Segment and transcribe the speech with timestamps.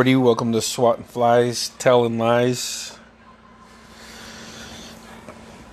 [0.00, 2.99] everybody, welcome to swat and Flies, Telling Lies.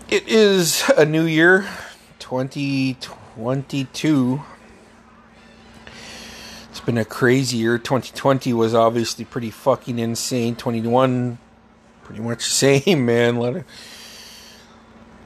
[0.10, 1.68] It is a new year,
[2.20, 4.42] 2022.
[6.70, 7.78] It's been a crazy year.
[7.78, 10.56] 2020 was obviously pretty fucking insane.
[10.56, 11.38] 21,
[12.04, 12.50] pretty much the
[12.84, 13.38] same, man.
[13.38, 13.66] Let it,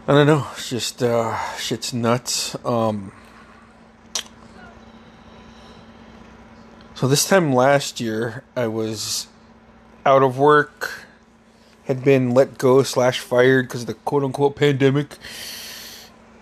[0.08, 0.48] I don't know.
[0.54, 2.56] It's just, uh, shit's nuts.
[2.66, 3.12] Um,
[7.02, 9.26] So this time last year, I was
[10.06, 11.01] out of work,
[11.92, 15.18] had been let go slash fired because of the quote unquote pandemic.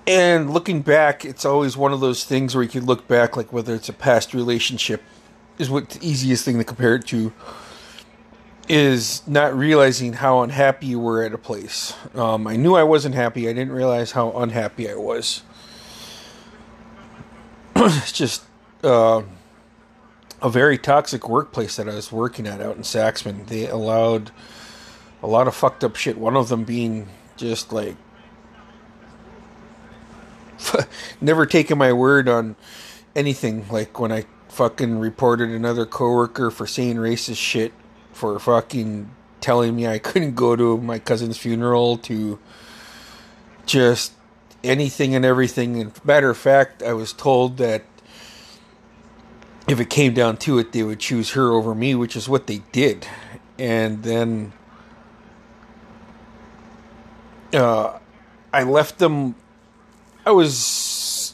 [0.05, 3.51] And looking back, it's always one of those things where you can look back, like
[3.51, 5.01] whether it's a past relationship,
[5.57, 7.33] is what the easiest thing to compare it to.
[8.67, 11.95] Is not realizing how unhappy you were at a place.
[12.13, 13.49] Um, I knew I wasn't happy.
[13.49, 15.41] I didn't realize how unhappy I was.
[17.75, 18.43] it's just.
[18.83, 19.23] Uh,
[20.41, 23.47] a very toxic workplace that I was working at out in Saxman.
[23.47, 24.31] They allowed
[25.21, 26.17] a lot of fucked up shit.
[26.17, 27.95] One of them being just like
[31.21, 32.55] never taking my word on
[33.15, 33.67] anything.
[33.69, 37.73] Like when I fucking reported another coworker for saying racist shit
[38.11, 39.09] for fucking
[39.41, 42.39] telling me I couldn't go to my cousin's funeral to
[43.65, 44.13] just
[44.63, 45.79] anything and everything.
[45.79, 47.83] And matter of fact, I was told that
[49.67, 52.47] if it came down to it, they would choose her over me, which is what
[52.47, 53.07] they did.
[53.57, 54.53] And then
[57.53, 57.99] uh,
[58.53, 59.35] I left them.
[60.25, 61.33] I was.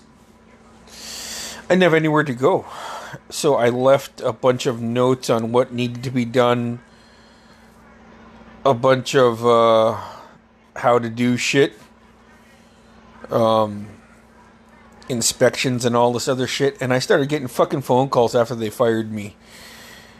[1.65, 2.65] I didn't have anywhere to go.
[3.29, 6.79] So I left a bunch of notes on what needed to be done,
[8.63, 9.99] a bunch of uh,
[10.75, 11.73] how to do shit.
[13.29, 13.87] Um,
[15.09, 16.77] inspections and all this other shit.
[16.81, 19.35] And I started getting fucking phone calls after they fired me.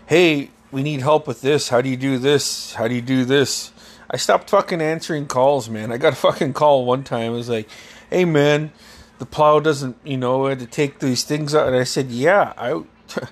[0.06, 1.70] Hey, we need help with this.
[1.70, 2.74] How do you do this?
[2.74, 3.72] How do you do this?
[4.16, 5.92] I stopped fucking answering calls, man.
[5.92, 7.34] I got a fucking call one time.
[7.34, 7.68] It was like,
[8.10, 8.72] hey, man,
[9.20, 11.68] the plow doesn't, you know, had to take these things out.
[11.68, 12.82] And I said, yeah, I,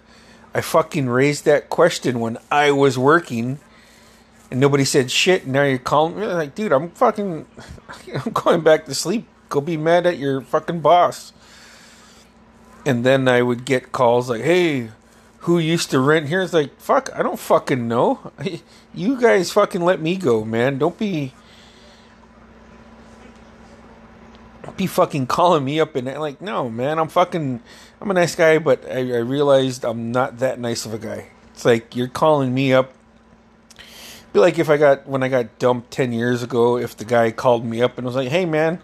[0.54, 3.60] I fucking raised that question when I was working.
[4.52, 5.46] And nobody said shit.
[5.46, 6.28] And now you're calling me.
[6.28, 7.46] Like, dude, I'm fucking,
[8.14, 9.26] I'm going back to sleep.
[9.48, 11.32] Go be mad at your fucking boss
[12.86, 14.90] and then I would get calls like, "Hey,
[15.44, 18.32] who used to rent here?" It's like, "Fuck, I don't fucking know.
[18.96, 20.78] You guys fucking let me go, man.
[20.78, 21.34] Don't be."
[24.78, 27.62] Be fucking calling me up and like, no, man, I'm fucking,
[28.02, 31.28] I'm a nice guy, but I, I realized I'm not that nice of a guy.
[31.52, 32.92] It's like you're calling me up
[34.34, 36.78] be like if I got when I got dumped ten years ago.
[36.78, 38.82] If the guy called me up and was like, "Hey, man,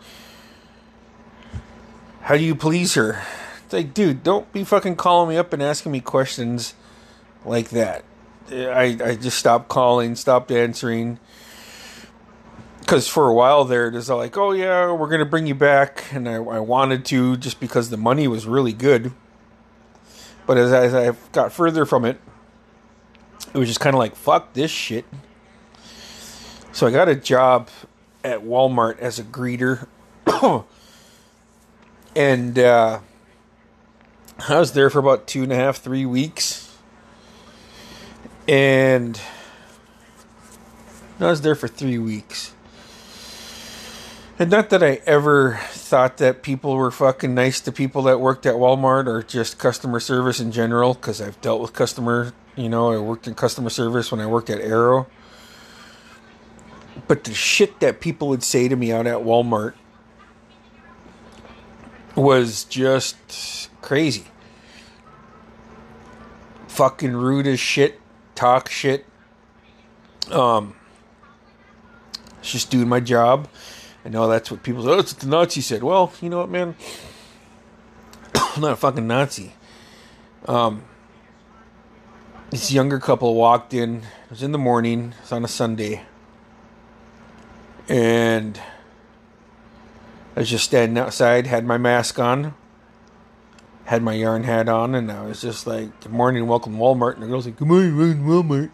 [2.21, 3.21] how do you please her?"
[3.69, 6.73] It's like, dude, don't be fucking calling me up and asking me questions
[7.45, 8.03] like that.
[8.51, 11.19] I, I just stopped calling, stopped answering.
[12.79, 15.53] Because for a while there, it was like, oh yeah, we're going to bring you
[15.53, 16.05] back.
[16.11, 19.11] And I, I wanted to just because the money was really good.
[20.47, 22.19] But as, as I got further from it,
[23.53, 25.05] it was just kind of like, fuck this shit.
[26.71, 27.69] So I got a job
[28.23, 29.85] at Walmart as a greeter.
[32.15, 33.01] and uh,
[34.47, 36.77] I was there for about two and a half, three weeks.
[38.47, 39.19] And
[41.19, 42.53] I was there for three weeks.
[44.39, 48.45] And not that I ever thought that people were fucking nice to people that worked
[48.45, 52.93] at Walmart or just customer service in general, because I've dealt with customer, you know,
[52.93, 55.07] I worked in customer service when I worked at Arrow.
[57.07, 59.73] But the shit that people would say to me out at Walmart
[62.15, 64.25] was just crazy.
[66.67, 67.99] Fucking rude as shit,
[68.35, 69.05] talk shit.
[70.31, 70.75] Um,
[72.41, 73.47] just doing my job.
[74.05, 74.89] I know that's what people say.
[74.89, 75.83] Oh, it's what the Nazi said.
[75.83, 76.75] Well, you know what, man?
[78.35, 79.53] I'm not a fucking Nazi.
[80.45, 80.83] Um,
[82.49, 83.97] this younger couple walked in.
[83.97, 85.13] It was in the morning.
[85.21, 86.03] It's on a Sunday.
[87.87, 88.59] And
[90.35, 92.53] I was just standing outside, had my mask on,
[93.89, 97.23] had my yarn hat on, and I was just like, "Good morning, welcome Walmart." And
[97.23, 98.69] the girl's like, "Good morning, welcome Walmart."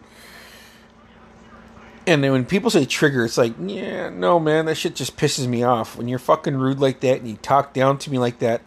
[2.05, 5.47] And then when people say trigger, it's like, yeah, no, man, that shit just pisses
[5.47, 5.95] me off.
[5.95, 8.61] When you're fucking rude like that and you talk down to me like that,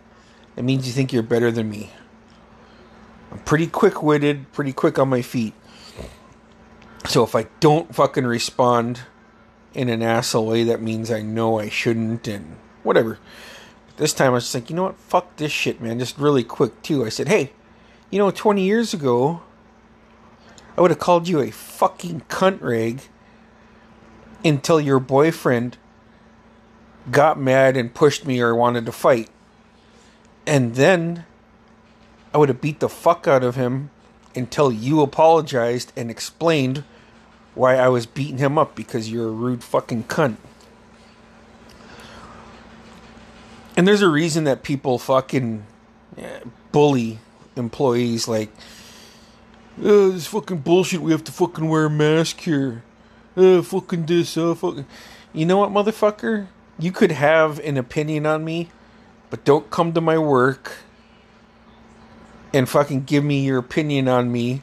[0.56, 1.92] it means you think you're better than me.
[3.30, 5.52] I'm pretty quick witted, pretty quick on my feet.
[7.06, 9.02] So if I don't fucking respond
[9.74, 13.18] in an asshole way, that means I know I shouldn't and whatever.
[13.98, 14.96] This time I was just like, you know what?
[14.96, 15.98] Fuck this shit, man.
[15.98, 17.04] Just really quick, too.
[17.04, 17.52] I said, hey,
[18.10, 19.42] you know, 20 years ago,
[20.76, 23.02] I would have called you a fucking cunt rag
[24.44, 25.76] until your boyfriend
[27.10, 29.28] got mad and pushed me or wanted to fight.
[30.46, 31.24] And then
[32.32, 33.90] I would have beat the fuck out of him
[34.36, 36.84] until you apologized and explained
[37.54, 40.36] why I was beating him up because you're a rude fucking cunt.
[43.78, 45.64] And there's a reason that people fucking
[46.20, 46.40] uh,
[46.72, 47.20] bully
[47.54, 48.50] employees like,
[49.80, 51.00] oh, this fucking bullshit.
[51.00, 52.82] We have to fucking wear a mask here.
[53.36, 54.36] Oh, fucking this.
[54.36, 54.84] Oh, fucking.
[55.32, 56.48] You know what, motherfucker?
[56.76, 58.70] You could have an opinion on me,
[59.30, 60.78] but don't come to my work
[62.52, 64.62] and fucking give me your opinion on me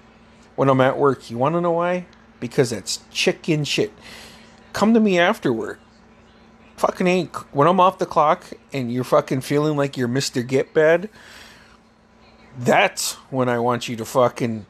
[0.58, 1.32] when I'm at work.
[1.32, 2.06] You want to know why?
[2.42, 3.94] Because that's chicken shit.
[4.74, 5.80] Come to me after work.
[6.78, 7.34] Fucking ain't.
[7.54, 10.46] When I'm off the clock and you're fucking feeling like you're Mr.
[10.46, 11.10] Get Bad,
[12.58, 14.66] that's when I want you to fucking.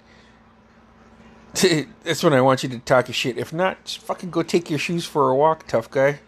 [2.03, 3.37] That's when I want you to talk your shit.
[3.37, 6.19] If not, just fucking go take your shoes for a walk, tough guy.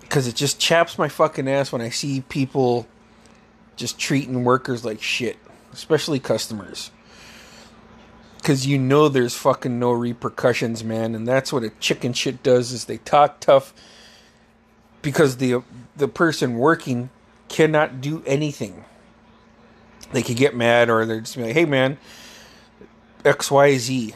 [0.00, 2.88] Because it just chaps my fucking ass when I see people
[3.76, 5.36] just treating workers like shit,
[5.72, 6.90] especially customers.
[8.40, 12.72] Because you know there's fucking no repercussions, man, and that's what a chicken shit does
[12.72, 13.74] is they talk tough
[15.02, 15.62] because the
[15.94, 17.10] the person working
[17.48, 18.84] cannot do anything
[20.12, 21.98] they could get mad or they're just like, hey man,
[23.24, 24.14] XYZ.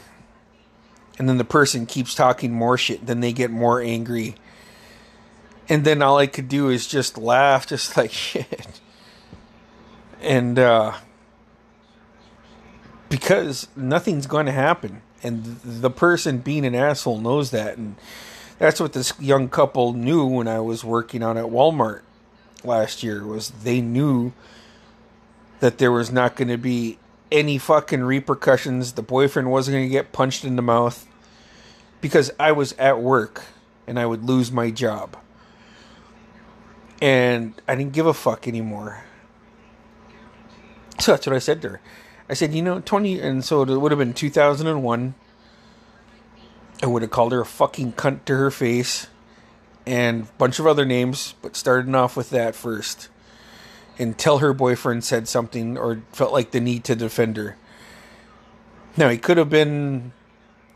[1.17, 4.35] And then the person keeps talking more shit, then they get more angry.
[5.69, 8.81] And then all I could do is just laugh, just like shit.
[10.21, 10.93] And uh,
[13.09, 15.01] because nothing's going to happen.
[15.23, 17.77] And the person being an asshole knows that.
[17.77, 17.95] And
[18.59, 22.01] that's what this young couple knew when I was working on at Walmart
[22.63, 24.33] last year was they knew
[25.59, 26.97] that there was not going to be
[27.31, 28.93] any fucking repercussions.
[28.93, 31.07] The boyfriend wasn't going to get punched in the mouth
[32.01, 33.43] because I was at work
[33.87, 35.17] and I would lose my job.
[37.01, 39.03] And I didn't give a fuck anymore.
[40.99, 41.81] So that's what I said to her.
[42.27, 45.15] I said, you know, 20, and so it would have been 2001.
[46.81, 49.07] I would have called her a fucking cunt to her face
[49.85, 53.09] and a bunch of other names, but starting off with that first
[53.97, 57.55] until her boyfriend said something or felt like the need to defend her.
[58.97, 60.11] Now, he could have been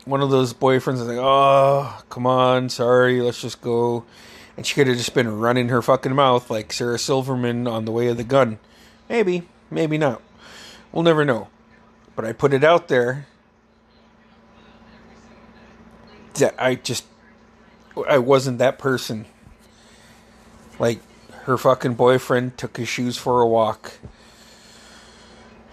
[0.04, 4.04] one of those boyfriends that's like, oh, come on, sorry, let's just go.
[4.56, 7.92] And she could have just been running her fucking mouth like Sarah Silverman on the
[7.92, 8.58] way of the gun.
[9.08, 10.22] Maybe, maybe not.
[10.92, 11.48] We'll never know.
[12.16, 13.26] But I put it out there
[16.34, 17.04] that I just,
[18.08, 19.26] I wasn't that person.
[20.78, 21.00] Like,
[21.44, 23.94] her fucking boyfriend took his shoes for a walk.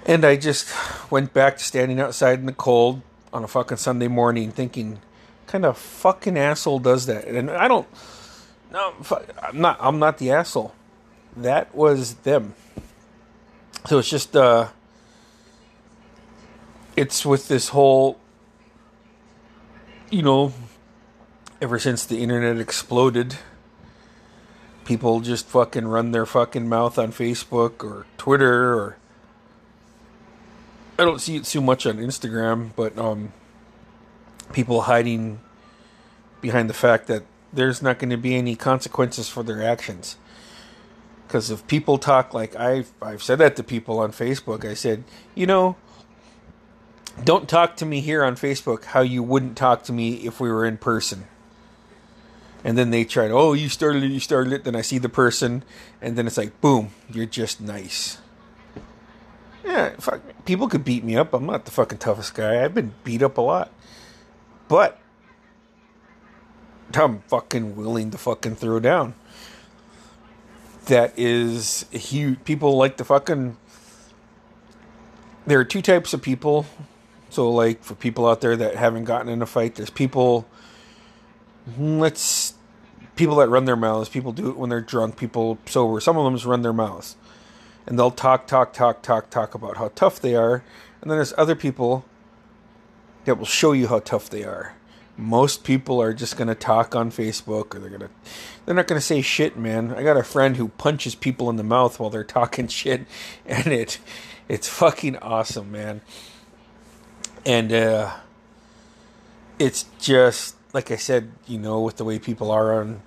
[0.05, 0.71] And I just
[1.11, 3.01] went back to standing outside in the cold
[3.33, 4.99] on a fucking Sunday morning thinking,
[5.47, 7.25] kind of fucking asshole does that?
[7.27, 7.87] And I don't,
[8.71, 8.93] no,
[9.41, 10.73] I'm not, I'm not the asshole.
[11.35, 12.53] That was them.
[13.85, 14.69] So it's just, uh,
[16.97, 18.19] it's with this whole,
[20.09, 20.51] you know,
[21.61, 23.37] ever since the internet exploded,
[24.83, 28.97] people just fucking run their fucking mouth on Facebook or Twitter or
[30.99, 33.31] I don't see it too much on Instagram, but um
[34.51, 35.39] people hiding
[36.41, 37.23] behind the fact that
[37.53, 40.17] there's not going to be any consequences for their actions.
[41.27, 45.03] Because if people talk like I've I've said that to people on Facebook, I said,
[45.35, 45.75] you know,
[47.23, 50.49] don't talk to me here on Facebook how you wouldn't talk to me if we
[50.49, 51.27] were in person
[52.63, 54.63] and then they tried, oh, you started it, you started it.
[54.63, 55.63] Then I see the person,
[56.01, 58.17] and then it's like, boom, you're just nice.
[59.63, 61.33] Yeah, fuck, people could beat me up.
[61.33, 62.63] I'm not the fucking toughest guy.
[62.63, 63.71] I've been beat up a lot,
[64.67, 64.99] but
[66.93, 69.13] I'm fucking willing to fucking throw down.
[70.85, 72.43] That is huge.
[72.45, 73.57] People like to fucking.
[75.45, 76.65] There are two types of people.
[77.37, 80.47] So, like, for people out there that haven't gotten in a fight, there's people
[81.69, 82.55] mm, let's
[83.15, 85.99] people that run their mouths, people do it when they're drunk, people sober.
[85.99, 87.15] Some of them just run their mouths.
[87.85, 90.63] And they'll talk, talk, talk, talk, talk about how tough they are.
[90.99, 92.05] And then there's other people
[93.25, 94.73] that will show you how tough they are.
[95.15, 98.09] Most people are just gonna talk on Facebook or they're gonna
[98.65, 99.93] they're not gonna say shit, man.
[99.93, 103.05] I got a friend who punches people in the mouth while they're talking shit
[103.45, 103.99] and it
[104.49, 106.01] it's fucking awesome, man.
[107.47, 108.13] And uh
[109.57, 113.01] it's just like I said, you know, with the way people are on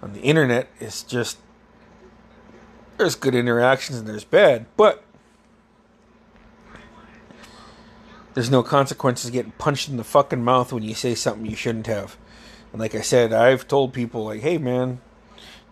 [0.00, 1.36] on the internet, it's just
[2.96, 5.02] there's good interactions and there's bad, but
[8.34, 11.88] there's no consequences getting punched in the fucking mouth when you say something you shouldn't
[11.88, 12.16] have.
[12.72, 15.00] And like I said, I've told people like, "Hey man,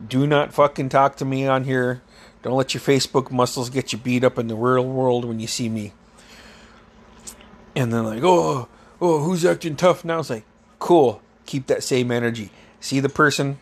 [0.04, 2.02] do not fucking talk to me on here.
[2.42, 5.46] Don't let your Facebook muscles get you beat up in the real world when you
[5.46, 5.92] see me."
[7.76, 8.68] And then like, "Oh,
[9.00, 10.44] oh, who's acting tough now?" It's like,
[10.78, 11.22] "Cool.
[11.46, 12.50] Keep that same energy.
[12.80, 13.58] See the person?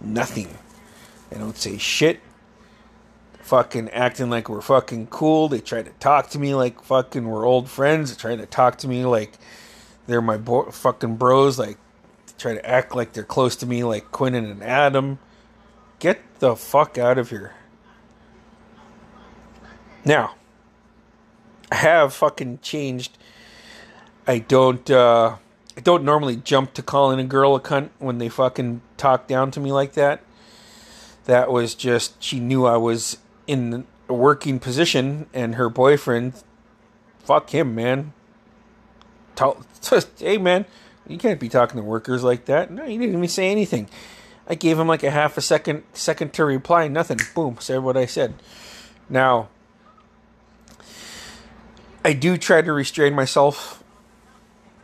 [0.00, 0.58] Nothing.
[1.30, 2.20] They don't say shit
[3.46, 5.48] fucking acting like we're fucking cool.
[5.48, 8.10] They try to talk to me like fucking we're old friends.
[8.10, 9.32] They try to talk to me like
[10.06, 11.58] they're my bo- fucking bros.
[11.58, 11.78] Like
[12.38, 15.18] try to act like they're close to me, like Quinn and Adam.
[16.00, 17.54] Get the fuck out of here.
[20.04, 20.34] Now,
[21.72, 23.16] have fucking changed.
[24.26, 24.88] I don't.
[24.90, 25.36] uh
[25.76, 29.50] I don't normally jump to calling a girl a cunt when they fucking talk down
[29.50, 30.22] to me like that.
[31.26, 36.34] That was just she knew I was in a working position and her boyfriend
[37.20, 38.12] fuck him man
[39.34, 39.62] Tell,
[40.18, 40.64] hey man
[41.06, 43.88] you can't be talking to workers like that no he didn't even say anything
[44.48, 47.96] i gave him like a half a second second to reply nothing boom said what
[47.96, 48.34] i said
[49.08, 49.48] now
[52.06, 53.82] i do try to restrain myself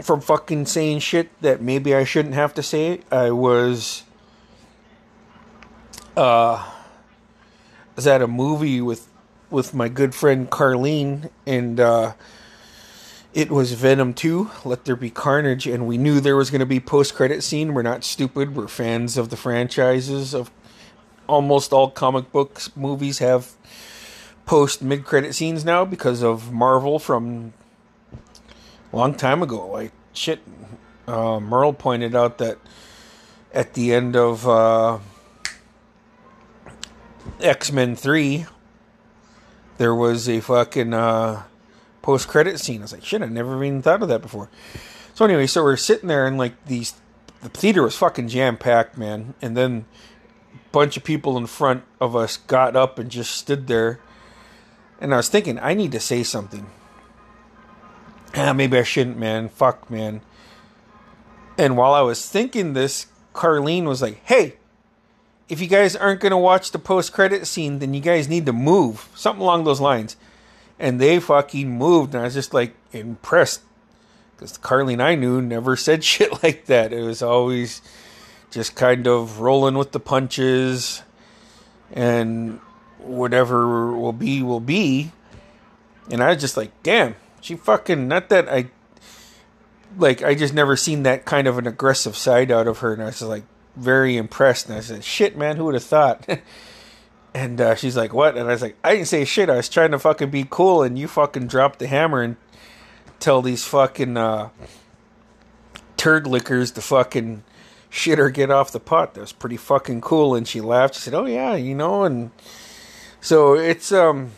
[0.03, 4.03] from fucking saying shit that maybe i shouldn't have to say i was
[6.17, 6.71] uh
[7.97, 9.09] was at a movie with
[9.53, 12.15] with my good friend Carlene, and uh,
[13.35, 14.51] it was Venom Two.
[14.65, 17.75] Let there be carnage, and we knew there was going to be post credit scene.
[17.75, 18.57] We're not stupid.
[18.57, 20.35] We're fans of the franchises.
[20.35, 20.51] Of
[21.29, 23.53] almost all comic books movies have
[24.47, 27.53] post mid credit scenes now because of Marvel from
[28.93, 29.67] a long time ago.
[29.69, 30.41] Like shit,
[31.07, 32.59] uh, Merle pointed out that
[33.53, 34.49] at the end of.
[34.49, 34.99] Uh,
[37.41, 38.47] X Men Three,
[39.79, 41.43] there was a fucking uh,
[42.01, 42.81] post credit scene.
[42.81, 44.49] I was like, shit, I never even thought of that before.
[45.15, 46.95] So anyway, so we're sitting there and like these,
[47.43, 49.35] the theater was fucking jam packed, man.
[49.43, 49.85] And then
[50.55, 54.01] a bunch of people in front of us got up and just stood there.
[55.03, 56.65] And I was thinking, I need to say something.
[58.37, 59.49] Ah, maybe I shouldn't, man.
[59.49, 60.21] Fuck, man.
[61.59, 64.55] And while I was thinking this, Carlene was like, hey,
[65.49, 68.47] if you guys aren't going to watch the post credit scene, then you guys need
[68.47, 69.09] to move.
[69.17, 70.17] Something along those lines.
[70.79, 72.15] And they fucking moved.
[72.15, 73.63] And I was just like impressed.
[74.37, 76.93] Because Carlene I knew never said shit like that.
[76.93, 77.83] It was always
[78.53, 81.03] just kind of rolling with the punches.
[81.93, 82.61] And
[83.05, 85.13] whatever will be, will be.
[86.11, 87.17] And I was just like, damn.
[87.41, 88.71] She fucking, not that I,
[89.99, 92.93] like, I just never seen that kind of an aggressive side out of her.
[92.93, 93.45] And I was like,
[93.77, 94.69] very impressed.
[94.69, 96.27] And I said, shit, man, who would have thought?
[97.35, 98.37] and uh, she's like, what?
[98.37, 99.51] And I was like, I didn't say shit.
[99.51, 102.37] I was trying to fucking be cool, and you fucking dropped the hammer and
[103.19, 104.51] tell these fucking uh,
[105.97, 107.45] turd lickers to fucking
[107.89, 109.15] shit or get off the pot.
[109.15, 110.35] That was pretty fucking cool.
[110.35, 110.95] And she laughed.
[110.95, 112.31] She said, oh, yeah, you know, and
[113.23, 114.33] so it's, um,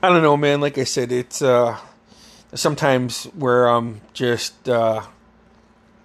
[0.00, 0.60] I don't know, man.
[0.60, 1.76] Like I said, it's, uh,
[2.54, 5.02] sometimes where I'm just, uh,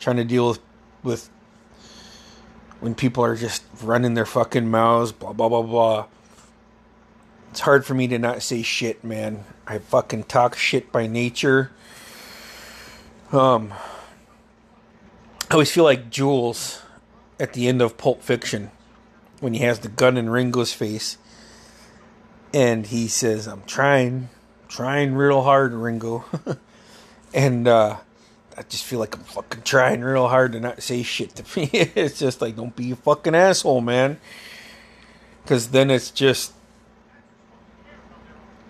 [0.03, 0.59] trying to deal with
[1.03, 1.29] with
[2.81, 6.05] when people are just running their fucking mouths, blah blah blah blah.
[7.51, 9.45] It's hard for me to not say shit, man.
[9.65, 11.71] I fucking talk shit by nature.
[13.31, 13.73] Um,
[15.49, 16.81] I always feel like Jules
[17.39, 18.71] at the end of Pulp Fiction
[19.43, 21.17] when he has the gun in Ringo's face,
[22.53, 24.29] and he says, "I'm trying,
[24.69, 26.23] trying real hard, Ringo,"
[27.33, 27.97] and uh,
[28.57, 31.69] I just feel like I'm fucking trying real hard to not say shit to me.
[31.73, 34.17] it's just like, don't be a fucking asshole, man.
[35.43, 36.53] Because then it's just.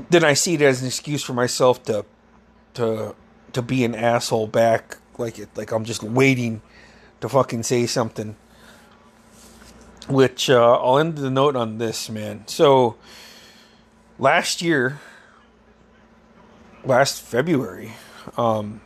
[0.09, 2.03] Then I see it as an excuse for myself to,
[2.73, 3.15] to,
[3.53, 4.97] to be an asshole back.
[5.19, 6.63] Like it, like I'm just waiting
[7.21, 8.37] to fucking say something.
[10.07, 12.43] Which uh, I'll end the note on this, man.
[12.47, 12.97] So
[14.19, 14.99] last year,
[16.83, 17.93] last February,
[18.37, 18.81] um,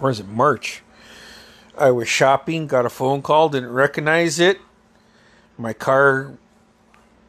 [0.00, 0.82] or is it March?
[1.76, 4.58] I was shopping, got a phone call, didn't recognize it.
[5.56, 6.38] My car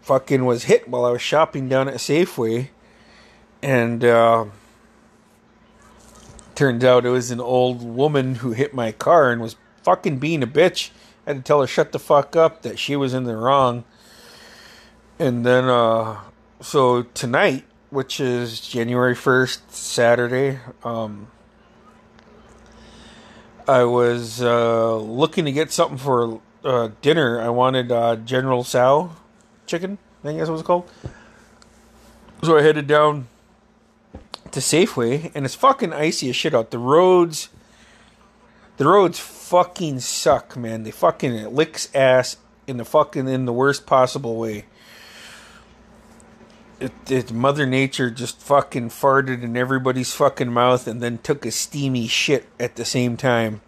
[0.02, 2.70] fucking was hit while I was shopping down at Safeway.
[3.62, 4.46] And uh,
[6.56, 10.42] turns out it was an old woman who hit my car and was fucking being
[10.42, 10.92] a bitch.
[11.30, 13.84] Had to tell her shut the fuck up that she was in the wrong.
[15.20, 16.22] And then uh
[16.60, 21.28] so tonight, which is January 1st, Saturday, um
[23.68, 27.40] I was uh looking to get something for uh dinner.
[27.40, 29.12] I wanted uh General Tso
[29.68, 30.90] chicken, I that's what it's called.
[32.42, 33.28] So I headed down
[34.50, 36.72] to Safeway and it's fucking icy as shit out.
[36.72, 37.50] The roads
[38.78, 40.84] the roads fucking suck, man.
[40.84, 42.38] They fucking it licks ass
[42.68, 44.66] in the fucking in the worst possible way.
[46.80, 51.52] It, it Mother Nature just fucking farted in everybody's fucking mouth and then took a
[51.52, 53.62] steamy shit at the same time.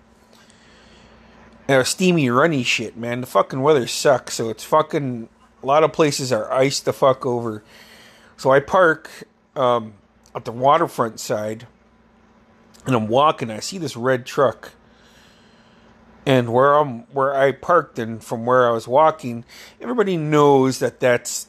[1.67, 3.21] a steamy runny shit, man.
[3.21, 5.29] The fucking weather sucks, so it's fucking
[5.63, 7.63] a lot of places are iced the fuck over.
[8.37, 9.09] So I park
[9.55, 9.95] um,
[10.35, 11.65] at the waterfront side
[12.85, 14.73] and I'm walking, I see this red truck
[16.25, 19.43] and where I'm where I parked and from where I was walking,
[19.79, 21.47] everybody knows that that's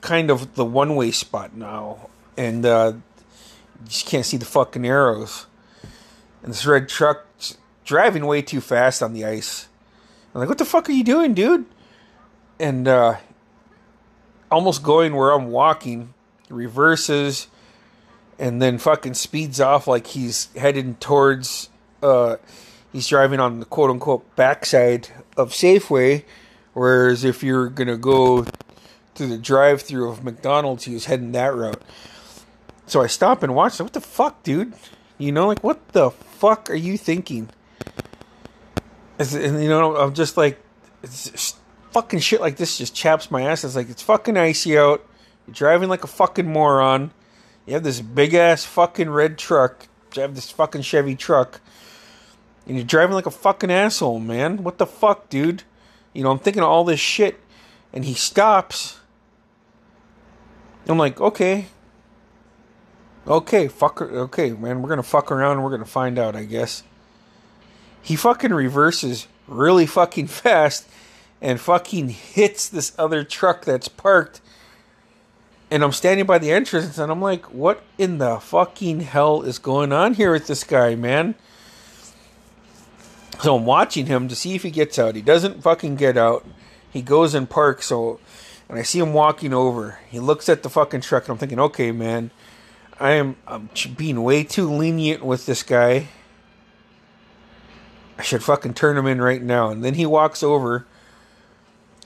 [0.00, 2.92] kind of the one way spot now, and uh,
[3.80, 5.46] you just can't see the fucking arrows.
[6.42, 7.26] And this red truck
[7.84, 9.68] driving way too fast on the ice.
[10.34, 11.66] I'm like, what the fuck are you doing, dude?
[12.58, 13.16] And uh,
[14.50, 16.14] almost going where I'm walking,
[16.48, 17.48] reverses,
[18.38, 21.68] and then fucking speeds off like he's heading towards.
[22.02, 22.36] Uh,
[22.92, 26.24] he's driving on the quote unquote backside of Safeway,
[26.74, 28.44] whereas if you're gonna go
[29.14, 31.82] to the drive through of McDonald's, he was heading that route.
[32.86, 33.80] So I stop and watch.
[33.80, 34.74] What the fuck, dude?
[35.18, 37.48] You know, like what the fuck are you thinking?
[39.18, 40.60] And you know, I'm just like,
[41.02, 41.56] it's
[41.92, 43.64] fucking shit like this just chaps my ass.
[43.64, 45.06] It's like it's fucking icy out.
[45.46, 47.12] You're driving like a fucking moron.
[47.66, 49.86] You have this big ass fucking red truck.
[50.14, 51.60] You have this fucking Chevy truck
[52.66, 54.62] and you're driving like a fucking asshole, man.
[54.62, 55.64] What the fuck, dude?
[56.12, 57.40] You know, I'm thinking of all this shit,
[57.92, 59.00] and he stops.
[60.86, 61.66] I'm like, okay.
[63.26, 64.02] Okay, fuck.
[64.02, 66.82] Okay, man, we're gonna fuck around we're gonna find out, I guess.
[68.02, 70.88] He fucking reverses really fucking fast
[71.40, 74.40] and fucking hits this other truck that's parked.
[75.70, 79.58] And I'm standing by the entrance and I'm like, what in the fucking hell is
[79.58, 81.34] going on here with this guy, man?
[83.42, 85.16] So I'm watching him to see if he gets out.
[85.16, 86.46] He doesn't fucking get out.
[86.92, 87.86] He goes and parks.
[87.86, 88.20] So,
[88.68, 89.98] and I see him walking over.
[90.08, 92.30] He looks at the fucking truck, and I'm thinking, okay, man,
[93.00, 96.06] I am I'm being way too lenient with this guy.
[98.16, 99.70] I should fucking turn him in right now.
[99.70, 100.86] And then he walks over,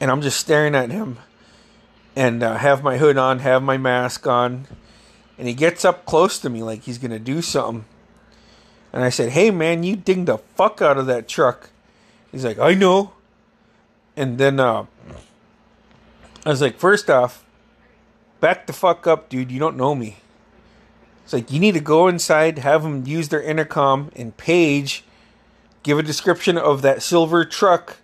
[0.01, 1.19] and I'm just staring at him,
[2.15, 4.67] and uh, have my hood on, have my mask on,
[5.37, 7.85] and he gets up close to me like he's gonna do something.
[8.97, 11.69] And I said, Hey man, you dinged the fuck out of that truck.
[12.33, 13.13] He's like, I know.
[14.17, 14.87] And then uh,
[16.47, 17.45] I was like, First off,
[18.41, 19.53] back the fuck up, dude.
[19.53, 20.17] You don't know me.
[21.25, 25.05] It's like, you need to go inside, have them use their intercom, and page,
[25.83, 27.99] give a description of that silver truck,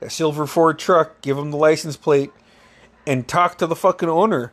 [0.00, 2.30] that silver Ford truck, give them the license plate,
[3.06, 4.50] and talk to the fucking owner.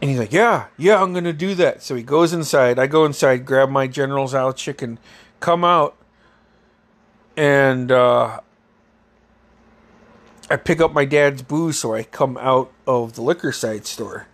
[0.00, 1.82] And he's like, Yeah, yeah, I'm going to do that.
[1.82, 2.78] So he goes inside.
[2.78, 4.98] I go inside, grab my General's Tso chicken,
[5.40, 5.96] come out,
[7.36, 8.40] and uh,
[10.50, 11.78] I pick up my dad's booze.
[11.78, 14.26] So I come out of the liquor side store.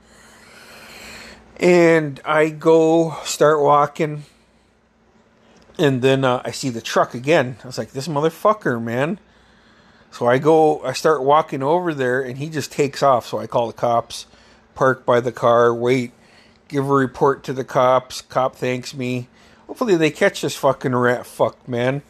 [1.56, 4.24] And I go start walking.
[5.78, 7.56] And then uh, I see the truck again.
[7.62, 9.20] I was like, This motherfucker, man.
[10.10, 13.28] So I go, I start walking over there, and he just takes off.
[13.28, 14.26] So I call the cops
[14.80, 16.10] park by the car, wait,
[16.66, 18.22] give a report to the cops.
[18.22, 19.28] Cop thanks me.
[19.66, 22.00] Hopefully they catch this fucking rat fuck, man.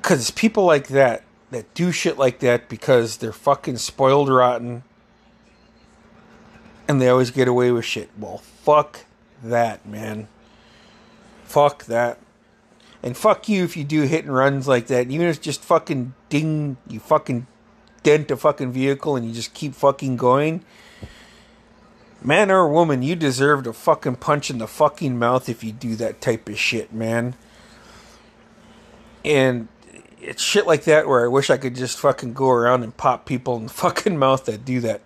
[0.00, 4.84] Because people like that that do shit like that because they're fucking spoiled rotten
[6.86, 8.08] and they always get away with shit.
[8.16, 9.00] Well, fuck
[9.42, 10.28] that, man.
[11.42, 12.20] Fuck that.
[13.02, 15.10] And fuck you if you do hit and runs like that.
[15.10, 17.48] Even if it's just fucking ding, you fucking
[18.06, 20.64] dent a fucking vehicle and you just keep fucking going,
[22.22, 25.96] man or woman, you deserve a fucking punch in the fucking mouth if you do
[25.96, 27.34] that type of shit, man.
[29.24, 29.66] And
[30.20, 33.26] it's shit like that where I wish I could just fucking go around and pop
[33.26, 35.02] people in the fucking mouth that do that.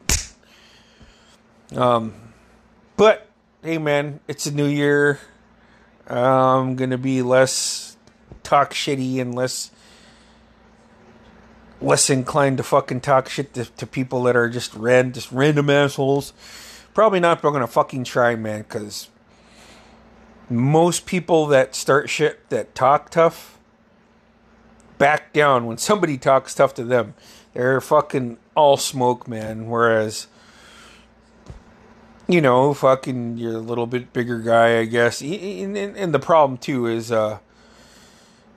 [1.75, 2.13] Um,
[2.99, 3.31] but
[3.63, 5.21] hey, man, it's a new year.
[6.07, 7.97] I'm gonna be less
[8.43, 9.71] talk shitty and less
[11.81, 15.71] less inclined to fucking talk shit to, to people that are just ran just random
[15.71, 16.33] assholes.
[16.95, 19.09] Probably not, but I'm gonna fucking try, man, because
[20.51, 23.59] most people that start shit that talk tough
[24.99, 27.15] back down when somebody talks tough to them.
[27.55, 29.69] They're fucking all smoke, man.
[29.69, 30.27] Whereas,
[32.29, 35.23] you know, fucking, you're a little bit bigger guy, I guess.
[35.23, 37.39] And, and the problem too is, uh,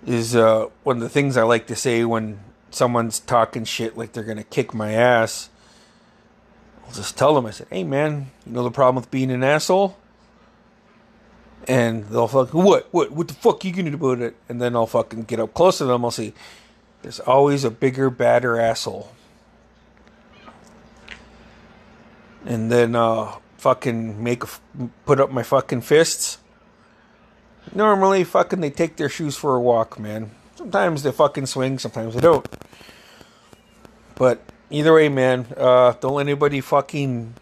[0.05, 2.39] is uh, one of the things I like to say when
[2.73, 5.49] someone's talking shit like they're gonna kick my ass.
[6.85, 7.45] I'll just tell them.
[7.45, 9.97] I said, "Hey, man, you know the problem with being an asshole."
[11.67, 14.35] And they'll fucking what what what the fuck you gonna do about it?
[14.49, 16.03] And then I'll fucking get up close to them.
[16.03, 16.33] I'll see.
[17.01, 19.11] "There's always a bigger, badder asshole."
[22.45, 24.47] And then uh, fucking make a,
[25.05, 26.39] put up my fucking fists.
[27.73, 30.31] Normally, fucking they take their shoes for a walk, man.
[30.63, 32.47] Sometimes they fucking swing, sometimes they don't.
[34.15, 37.33] But either way, man, uh, don't let anybody fucking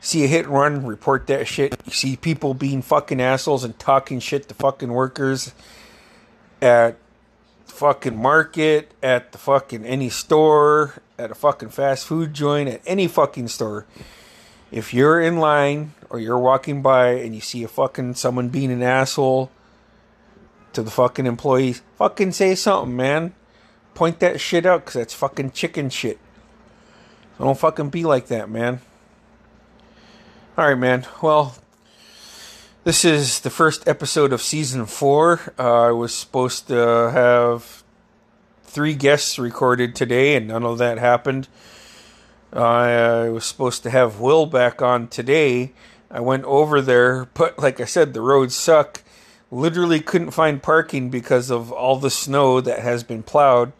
[0.00, 1.80] see a hit and run, report that shit.
[1.86, 5.54] You see people being fucking assholes and talking shit to fucking workers
[6.60, 6.96] at
[7.66, 13.06] fucking market, at the fucking any store, at a fucking fast food joint, at any
[13.06, 13.86] fucking store.
[14.72, 18.72] If you're in line or you're walking by and you see a fucking someone being
[18.72, 19.52] an asshole
[20.74, 23.34] to the fucking employees, fucking say something, man.
[23.94, 26.18] Point that shit out because that's fucking chicken shit.
[27.38, 28.80] Don't fucking be like that, man.
[30.56, 31.06] Alright, man.
[31.22, 31.54] Well,
[32.84, 35.40] this is the first episode of season four.
[35.58, 37.82] Uh, I was supposed to have
[38.64, 41.48] three guests recorded today, and none of that happened.
[42.52, 45.72] I was supposed to have Will back on today.
[46.10, 49.02] I went over there, but like I said, the roads suck.
[49.52, 53.74] Literally couldn't find parking because of all the snow that has been plowed.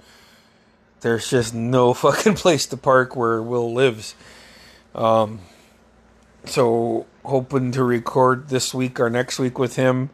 [1.01, 4.15] There's just no fucking place to park where Will lives.
[4.95, 5.41] Um,
[6.45, 10.11] so hoping to record this week or next week with him.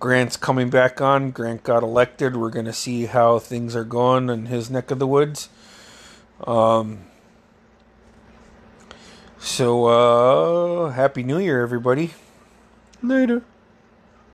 [0.00, 1.30] Grant's coming back on.
[1.30, 2.36] Grant got elected.
[2.36, 5.50] We're gonna see how things are going in his neck of the woods.
[6.44, 7.00] Um,
[9.38, 12.14] so, uh, Happy New Year, everybody.
[13.02, 13.42] Later.